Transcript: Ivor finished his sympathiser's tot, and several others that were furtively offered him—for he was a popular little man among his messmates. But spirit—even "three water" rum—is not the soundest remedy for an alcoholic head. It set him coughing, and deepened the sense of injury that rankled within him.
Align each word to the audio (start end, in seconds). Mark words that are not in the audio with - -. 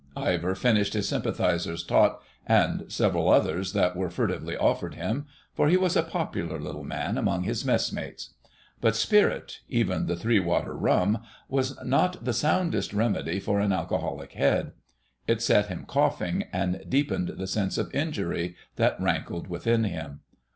Ivor 0.17 0.55
finished 0.55 0.93
his 0.93 1.07
sympathiser's 1.07 1.83
tot, 1.83 2.19
and 2.47 2.91
several 2.91 3.29
others 3.29 3.73
that 3.73 3.95
were 3.95 4.09
furtively 4.09 4.57
offered 4.57 4.95
him—for 4.95 5.67
he 5.69 5.77
was 5.77 5.95
a 5.95 6.01
popular 6.01 6.59
little 6.59 6.83
man 6.83 7.19
among 7.19 7.43
his 7.43 7.63
messmates. 7.63 8.33
But 8.79 8.95
spirit—even 8.95 10.07
"three 10.15 10.39
water" 10.39 10.73
rum—is 10.75 11.77
not 11.85 12.25
the 12.25 12.33
soundest 12.33 12.93
remedy 12.93 13.39
for 13.39 13.59
an 13.59 13.71
alcoholic 13.71 14.31
head. 14.31 14.71
It 15.27 15.39
set 15.43 15.67
him 15.67 15.85
coughing, 15.85 16.45
and 16.51 16.83
deepened 16.89 17.35
the 17.37 17.45
sense 17.45 17.77
of 17.77 17.93
injury 17.93 18.55
that 18.77 18.99
rankled 18.99 19.49
within 19.49 19.83
him. 19.83 20.21